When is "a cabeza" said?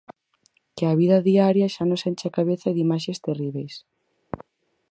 2.29-2.69